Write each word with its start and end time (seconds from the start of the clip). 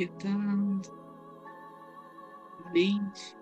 quietando 0.00 0.90
a 2.64 2.70
mente, 2.70 3.36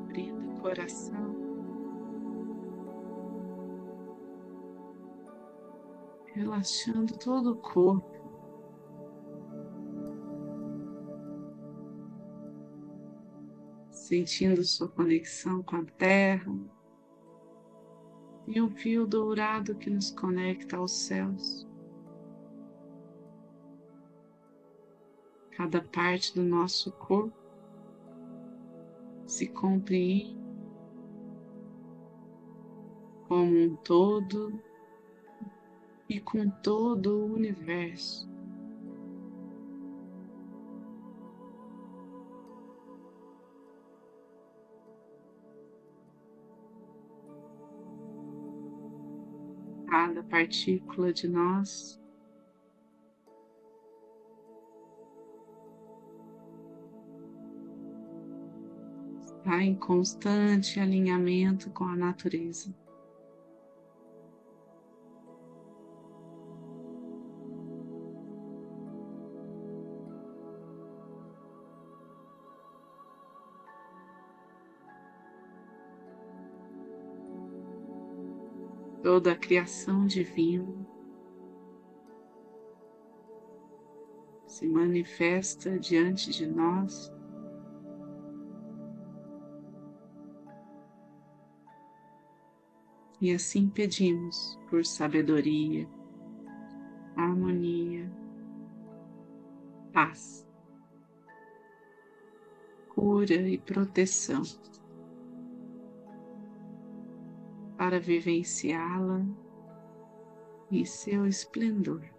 abrindo 0.00 0.48
o 0.48 0.60
coração, 0.60 1.34
relaxando 6.26 7.18
todo 7.18 7.50
o 7.50 7.56
corpo. 7.56 8.12
Sentindo 13.90 14.62
sua 14.62 14.88
conexão 14.88 15.64
com 15.64 15.76
a 15.76 15.84
terra 15.98 16.54
e 18.46 18.62
um 18.62 18.70
fio 18.70 19.04
dourado 19.04 19.74
que 19.74 19.90
nos 19.90 20.12
conecta 20.12 20.76
aos 20.76 20.92
céus. 20.92 21.71
Cada 25.62 25.80
parte 25.80 26.34
do 26.34 26.42
nosso 26.42 26.90
corpo 26.90 27.38
se 29.24 29.46
compreende 29.46 30.36
como 33.28 33.56
um 33.56 33.76
todo 33.76 34.60
e 36.08 36.18
com 36.18 36.50
todo 36.50 37.16
o 37.16 37.34
universo. 37.34 38.28
Cada 49.86 50.24
partícula 50.24 51.12
de 51.12 51.28
nós 51.28 52.01
está 59.42 59.60
em 59.60 59.74
constante 59.74 60.78
alinhamento 60.78 61.68
com 61.70 61.82
a 61.82 61.96
natureza. 61.96 62.72
Toda 79.02 79.32
a 79.32 79.36
criação 79.36 80.06
divina 80.06 80.86
se 84.46 84.68
manifesta 84.68 85.76
diante 85.80 86.30
de 86.30 86.46
nós 86.46 87.12
E 93.22 93.32
assim 93.32 93.68
pedimos 93.68 94.58
por 94.68 94.84
sabedoria, 94.84 95.88
harmonia, 97.14 98.10
paz, 99.92 100.44
cura 102.88 103.48
e 103.48 103.56
proteção 103.58 104.42
para 107.78 108.00
vivenciá-la 108.00 109.24
em 110.68 110.84
seu 110.84 111.24
esplendor. 111.24 112.11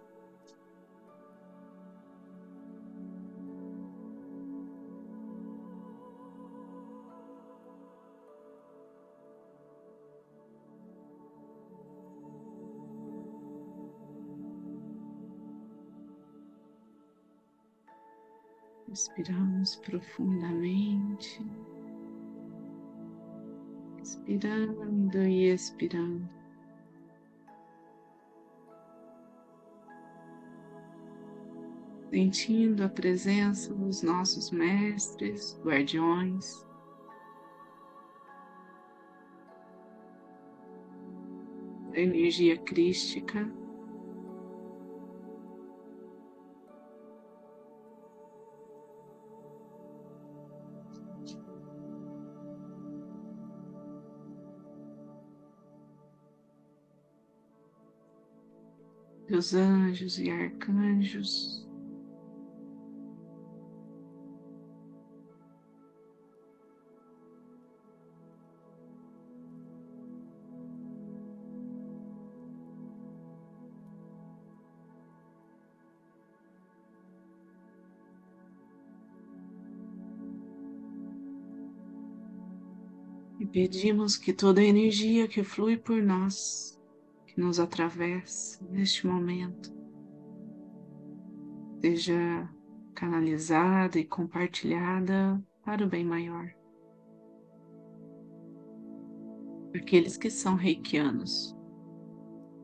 Inspiramos 18.94 19.76
profundamente, 19.78 21.44
inspirando 24.00 25.18
e 25.18 25.52
expirando. 25.52 26.30
Sentindo 32.12 32.84
a 32.84 32.90
presença 32.90 33.74
dos 33.74 34.03
nossos 34.03 34.52
mestres, 34.52 35.59
guardiões, 35.64 36.64
energia 41.96 42.59
crística 42.59 43.52
dos 59.29 59.53
anjos 59.53 60.19
e 60.19 60.29
arcanjos. 60.29 61.63
E 83.40 83.45
pedimos 83.45 84.16
que 84.16 84.31
toda 84.31 84.61
a 84.61 84.63
energia 84.63 85.28
que 85.28 85.44
flui 85.44 85.75
por 85.75 86.01
nós 86.01 86.81
que 87.34 87.42
nos 87.42 87.60
atravessa 87.60 88.64
neste 88.70 89.08
momento 89.08 89.74
seja 91.82 92.48
canalizada 92.94 94.00
e 94.00 94.06
compartilhada 94.06 95.44
para 95.66 95.84
o 95.84 95.90
bem 95.90 96.06
maior. 96.06 96.54
Aqueles 99.76 100.16
que 100.16 100.30
são 100.30 100.56
reikianos, 100.56 101.58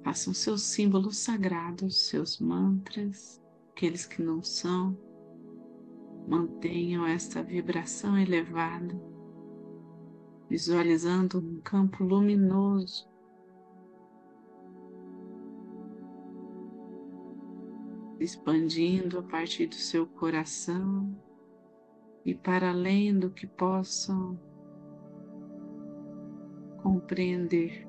façam 0.03 0.33
seus 0.33 0.61
símbolos 0.61 1.17
sagrados, 1.17 2.07
seus 2.07 2.39
mantras, 2.39 3.41
aqueles 3.71 4.05
que 4.05 4.21
não 4.21 4.43
são, 4.43 4.95
mantenham 6.27 7.07
esta 7.07 7.41
vibração 7.41 8.17
elevada, 8.17 8.95
visualizando 10.47 11.39
um 11.39 11.59
campo 11.59 12.03
luminoso 12.03 13.09
expandindo 18.19 19.19
a 19.19 19.23
partir 19.23 19.67
do 19.67 19.75
seu 19.75 20.05
coração 20.05 21.17
e 22.25 22.35
para 22.35 22.69
além 22.69 23.17
do 23.17 23.29
que 23.29 23.47
possam 23.47 24.39
compreender. 26.83 27.88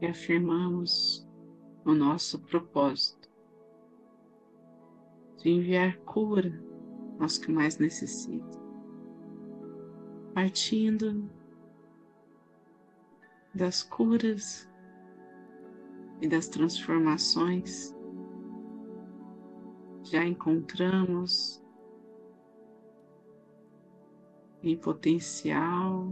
E 0.00 0.06
afirmamos 0.06 1.26
o 1.84 1.92
nosso 1.94 2.38
propósito 2.38 3.28
de 5.38 5.50
enviar 5.50 5.96
cura 5.98 6.62
aos 7.18 7.38
que 7.38 7.50
mais 7.50 7.78
necessitam. 7.78 8.60
partindo 10.34 11.28
das 13.52 13.82
curas 13.82 14.70
e 16.20 16.28
das 16.28 16.48
transformações, 16.48 17.94
já 20.04 20.24
encontramos 20.24 21.62
em 24.62 24.76
potencial 24.76 26.08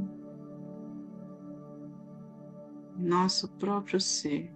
nosso 2.99 3.49
próprio 3.49 4.00
ser, 4.00 4.50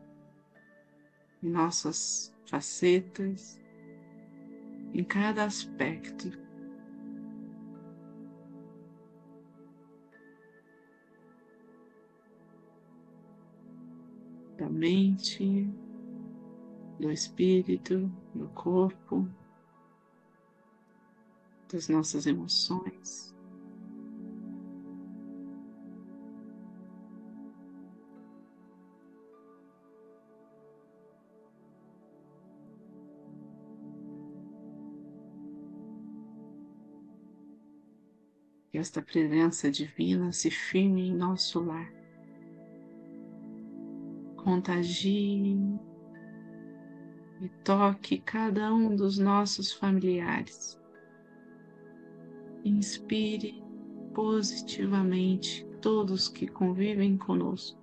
em 1.42 1.48
nossas 1.48 2.34
facetas, 2.46 3.60
em 4.92 5.04
cada 5.04 5.44
aspecto. 5.44 6.30
Da 14.58 14.68
mente, 14.68 15.68
do 16.98 17.10
espírito, 17.10 18.10
do 18.34 18.48
corpo, 18.48 19.28
das 21.72 21.88
nossas 21.88 22.26
emoções. 22.26 23.34
Esta 38.82 39.00
presença 39.00 39.70
divina 39.70 40.32
se 40.32 40.50
firme 40.50 41.06
em 41.08 41.14
nosso 41.14 41.60
lar. 41.64 41.88
Contagie 44.36 45.56
e 47.40 47.48
toque 47.64 48.18
cada 48.18 48.74
um 48.74 48.96
dos 48.96 49.18
nossos 49.18 49.72
familiares. 49.72 50.76
Inspire 52.64 53.62
positivamente 54.12 55.64
todos 55.80 56.28
que 56.28 56.48
convivem 56.48 57.16
conosco. 57.16 57.81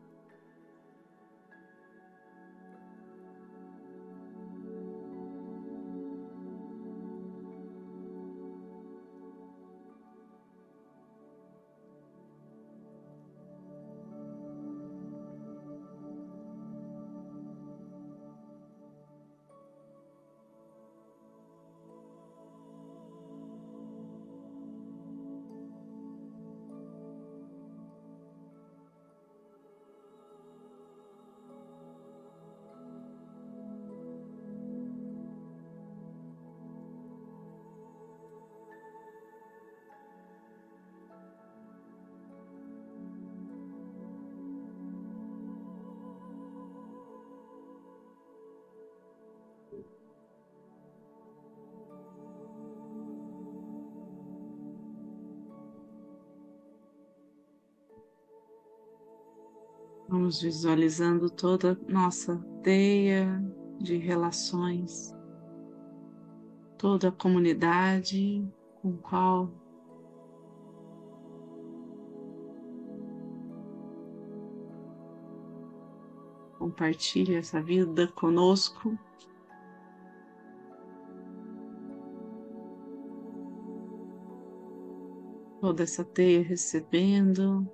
Vamos 60.09 60.41
visualizando 60.41 61.29
toda 61.29 61.79
nossa 61.87 62.35
teia 62.63 63.27
de 63.77 63.95
relações, 63.95 65.15
toda 66.79 67.09
a 67.09 67.11
comunidade 67.11 68.43
com 68.81 68.97
qual 68.97 69.51
compartilha 76.57 77.37
essa 77.37 77.61
vida 77.61 78.07
conosco. 78.07 78.97
Toda 85.61 85.83
essa 85.83 86.03
teia 86.03 86.41
recebendo 86.41 87.69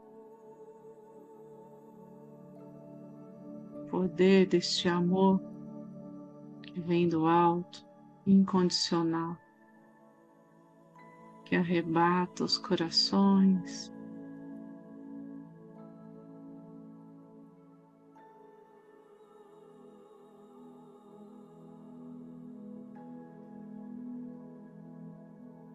poder 3.96 4.46
deste 4.46 4.90
amor 4.90 5.42
que 6.64 6.82
vem 6.82 7.08
do 7.08 7.26
alto, 7.26 7.88
incondicional, 8.28 9.38
que 11.46 11.56
arrebata 11.56 12.44
os 12.44 12.58
corações. 12.58 13.90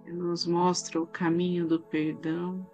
Nos 0.07 0.47
mostra 0.47 1.01
o 1.01 1.07
caminho 1.07 1.67
do 1.67 1.81
perdão. 1.81 2.67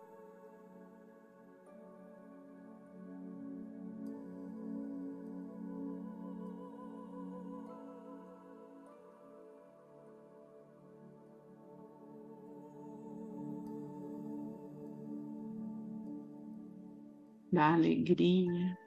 Da 17.56 17.72
alegria. 17.72 18.78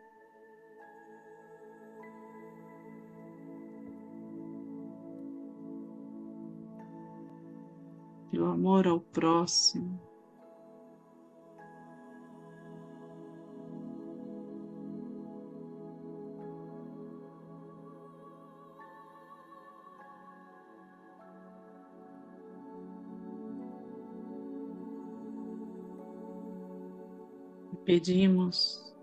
Do 8.32 8.46
amor 8.46 8.86
ao 8.86 9.00
próximo. 9.00 10.09
Pedimos 27.90 28.94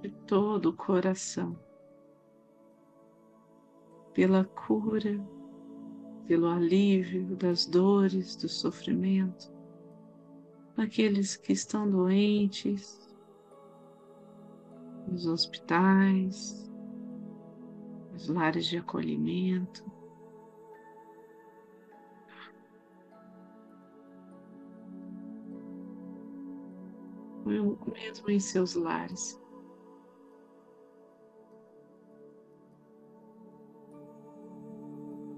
de 0.00 0.08
todo 0.24 0.66
o 0.66 0.72
coração 0.72 1.58
pela 4.14 4.44
cura, 4.44 5.20
pelo 6.28 6.46
alívio 6.46 7.34
das 7.34 7.66
dores, 7.66 8.36
do 8.36 8.48
sofrimento, 8.48 9.52
daqueles 10.76 11.34
que 11.34 11.52
estão 11.52 11.90
doentes, 11.90 13.12
nos 15.08 15.26
hospitais, 15.26 16.70
nos 18.12 18.28
lares 18.28 18.66
de 18.66 18.78
acolhimento. 18.78 19.91
Mesmo 27.44 28.30
em 28.30 28.40
seus 28.40 28.74
lares. 28.74 29.40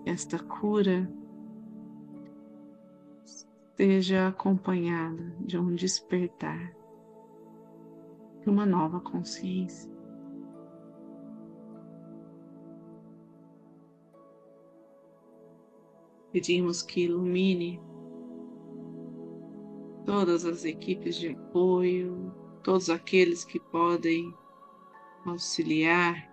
Esta 0.07 0.39
cura 0.39 1.11
esteja 3.25 4.29
acompanhada 4.29 5.35
de 5.41 5.59
um 5.59 5.75
despertar, 5.75 6.77
de 8.43 8.49
uma 8.51 8.65
nova 8.65 9.01
consciência. 9.01 9.91
Pedimos 16.31 16.83
que 16.83 17.05
ilumine 17.05 17.81
todas 20.05 20.45
as 20.45 20.65
equipes 20.65 21.17
de 21.17 21.29
apoio, 21.29 22.33
todos 22.63 22.91
aqueles 22.91 23.45
que 23.45 23.59
podem 23.59 24.35
auxiliar 25.25 26.31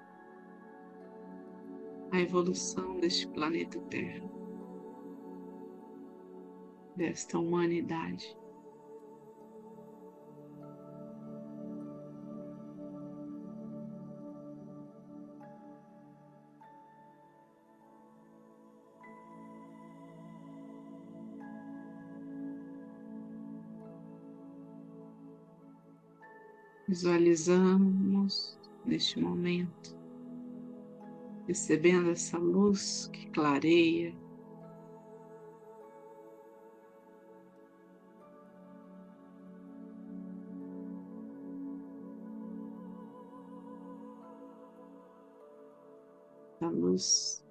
a 2.12 2.20
evolução 2.20 3.00
deste 3.00 3.28
planeta 3.30 3.80
Terra, 3.90 4.30
desta 6.96 7.40
humanidade. 7.40 8.38
Visualizamos 26.92 28.60
neste 28.84 29.18
momento, 29.18 29.98
recebendo 31.48 32.10
essa 32.12 32.38
luz 32.38 33.08
que 33.14 33.30
clareia, 33.30 34.14
a 46.60 46.68
luz 46.68 47.42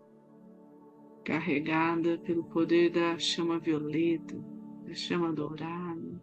carregada 1.25 2.18
pelo 2.18 2.44
poder 2.44 2.90
da 2.90 3.18
chama 3.18 3.59
violeta, 3.59 4.37
da 4.85 4.92
chama 4.92 5.32
dourada, 5.32 6.23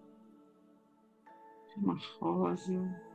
chama 1.73 1.97
rosa 2.19 3.06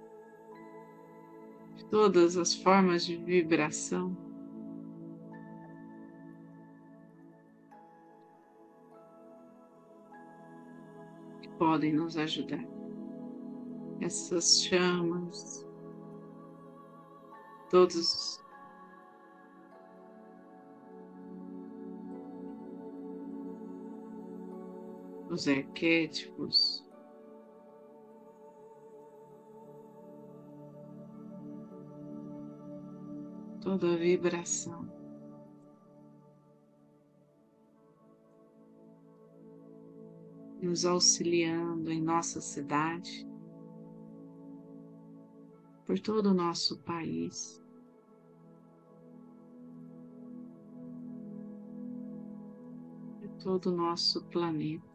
de 1.77 1.85
todas 1.87 2.37
as 2.37 2.55
formas 2.55 3.05
de 3.05 3.17
vibração. 3.17 4.17
que 11.41 11.49
Podem 11.59 11.93
nos 11.93 12.17
ajudar. 12.17 12.65
Essas 14.01 14.63
chamas, 14.65 15.67
todos 17.71 18.43
os 25.31 25.49
arquétipos 25.49 26.82
toda 33.63 33.97
vibração. 33.97 34.87
Nos 40.61 40.85
auxiliando 40.85 41.91
em 41.91 42.01
nossa 42.01 42.41
cidade, 42.41 43.27
por 45.87 45.99
todo 45.99 46.27
o 46.27 46.35
nosso 46.35 46.79
país. 46.81 47.63
Por 53.21 53.29
todo 53.43 53.67
o 53.67 53.77
nosso 53.77 54.25
planeta. 54.27 54.92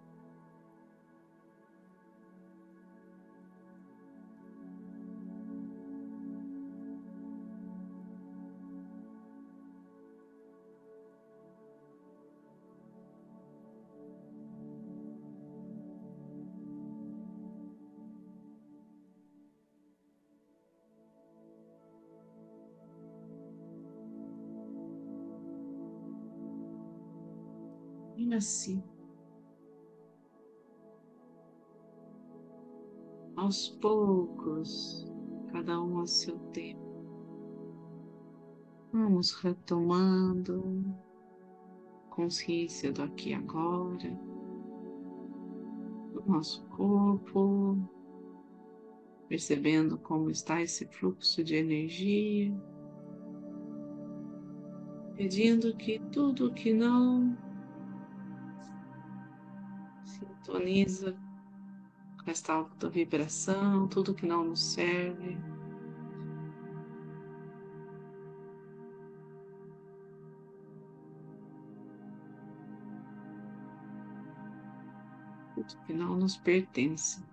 Assim, 28.35 28.83
aos 33.35 33.69
poucos, 33.69 35.07
cada 35.51 35.81
um 35.81 35.99
ao 35.99 36.07
seu 36.07 36.37
tempo, 36.51 36.81
vamos 38.91 39.31
retomando. 39.33 40.83
Consciência 42.09 42.91
do 42.91 43.03
aqui 43.03 43.29
e 43.29 43.33
agora, 43.35 44.09
do 46.13 46.23
nosso 46.27 46.65
corpo, 46.69 47.77
percebendo 49.29 49.97
como 49.99 50.29
está 50.29 50.61
esse 50.61 50.85
fluxo 50.87 51.43
de 51.43 51.55
energia, 51.55 52.53
pedindo 55.15 55.75
que 55.77 55.99
tudo 56.11 56.53
que 56.53 56.73
não 56.73 57.46
sintoniza 60.47 61.13
esta 62.25 62.53
alta 62.53 62.89
vibração, 62.89 63.87
tudo 63.87 64.13
que 64.13 64.25
não 64.25 64.45
nos 64.45 64.73
serve. 64.73 65.37
Tudo 75.55 75.85
que 75.85 75.93
não 75.93 76.15
nos 76.15 76.37
pertence 76.37 77.23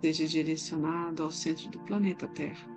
seja 0.00 0.26
direcionado 0.26 1.22
ao 1.22 1.30
centro 1.30 1.70
do 1.70 1.78
planeta 1.80 2.28
Terra. 2.28 2.68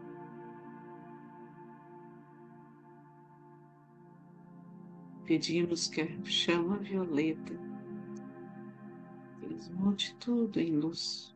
Pedimos 5.26 5.88
que 5.90 6.02
a 6.02 6.24
chama 6.24 6.78
violeta 6.78 7.67
transmute 9.58 10.16
tudo 10.20 10.60
em 10.60 10.78
luz. 10.78 11.36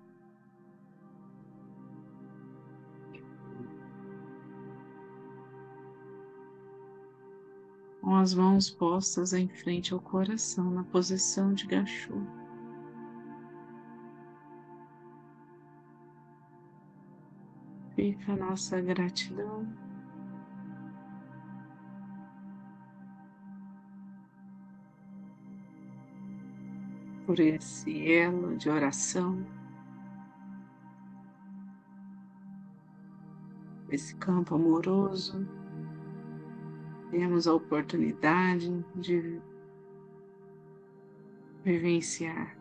Com 8.02 8.16
as 8.16 8.34
mãos 8.34 8.70
postas 8.70 9.34
em 9.34 9.48
frente 9.48 9.94
ao 9.94 10.00
coração, 10.00 10.70
na 10.70 10.84
posição 10.84 11.54
de 11.54 11.66
gachô. 11.66 12.16
Fica 17.96 18.34
a 18.34 18.36
nossa 18.36 18.82
gratidão 18.82 19.68
por 27.26 27.40
esse 27.40 28.12
elo 28.12 28.58
de 28.58 28.70
oração, 28.70 29.46
esse 33.90 34.16
campo 34.16 34.56
amoroso. 34.56 35.48
Temos 37.10 37.46
a 37.46 37.54
oportunidade 37.54 38.86
de 38.96 39.42
vivenciar, 41.64 42.56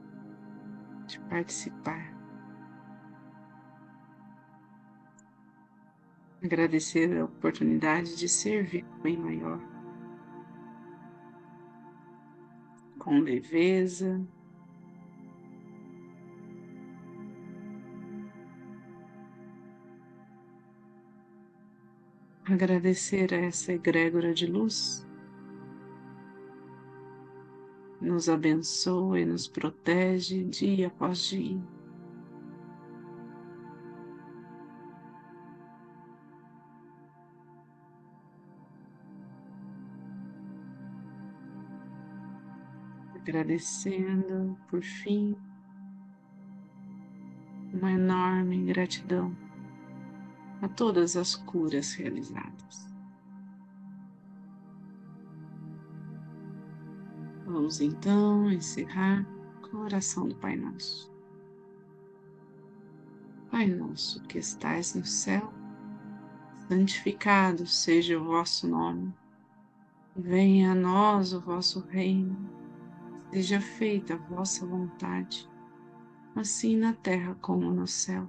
de 1.06 1.20
participar. 1.20 2.12
Agradecer 6.42 7.16
a 7.18 7.26
oportunidade 7.26 8.16
de 8.16 8.28
servir 8.28 8.84
bem 9.02 9.16
maior. 9.16 9.60
Com 12.98 13.20
leveza, 13.20 14.26
agradecer 22.52 23.33
a 23.33 23.37
essa 23.37 23.73
egrégora 23.73 24.35
de 24.35 24.47
luz. 24.47 25.07
Nos 28.00 28.28
abençoa 28.28 29.21
e 29.21 29.25
nos 29.25 29.47
protege 29.47 30.45
dia 30.45 30.88
após 30.88 31.19
dia. 31.19 31.61
agradecendo, 43.30 44.59
por 44.69 44.83
fim, 44.83 45.37
uma 47.73 47.92
enorme 47.92 48.64
gratidão 48.64 49.50
a 50.62 50.68
todas 50.68 51.16
as 51.16 51.34
curas 51.34 51.94
realizadas. 51.94 52.88
Vamos 57.46 57.80
então 57.80 58.50
encerrar 58.50 59.26
com 59.62 59.78
a 59.78 59.80
oração 59.80 60.28
do 60.28 60.34
Pai 60.36 60.56
Nosso. 60.56 61.10
Pai 63.50 63.66
nosso 63.66 64.22
que 64.22 64.38
estais 64.38 64.94
no 64.94 65.04
céu, 65.04 65.52
santificado 66.68 67.66
seja 67.66 68.16
o 68.16 68.24
vosso 68.24 68.68
nome. 68.68 69.12
Venha 70.14 70.70
a 70.70 70.74
nós 70.74 71.32
o 71.32 71.40
vosso 71.40 71.80
reino. 71.88 72.36
Seja 73.32 73.60
feita 73.60 74.14
a 74.14 74.16
vossa 74.16 74.64
vontade, 74.64 75.48
assim 76.36 76.76
na 76.76 76.92
terra 76.92 77.36
como 77.40 77.72
no 77.72 77.86
céu. 77.86 78.28